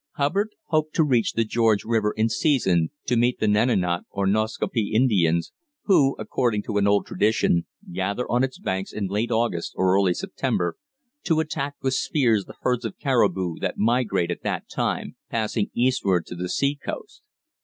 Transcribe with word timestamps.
Hubbard 0.13 0.55
hoped 0.69 0.95
to 0.95 1.03
reach 1.03 1.33
the 1.33 1.45
George 1.45 1.85
River 1.85 2.11
in 2.17 2.27
season 2.27 2.89
to 3.05 3.15
meet 3.15 3.39
the 3.39 3.47
Nenenot 3.47 4.05
or 4.09 4.25
Nascaupee 4.25 4.93
Indians, 4.95 5.53
who, 5.83 6.15
according 6.17 6.63
to 6.63 6.77
an 6.79 6.87
old 6.87 7.05
tradition, 7.05 7.67
gather 7.91 8.27
on 8.27 8.43
its 8.43 8.57
banks 8.57 8.91
in 8.91 9.05
late 9.05 9.29
August 9.29 9.73
or 9.75 9.93
early 9.93 10.15
September 10.15 10.75
to 11.25 11.39
attack 11.39 11.75
with 11.83 11.93
spears 11.93 12.45
the 12.45 12.55
herds 12.61 12.83
of 12.83 12.97
caribou 12.97 13.59
that 13.59 13.77
migrate 13.77 14.31
at 14.31 14.41
that 14.41 14.67
time, 14.67 15.17
passing 15.29 15.69
eastward 15.75 16.25
to 16.25 16.35
the 16.35 16.49
sea 16.49 16.73
coast. 16.83 17.21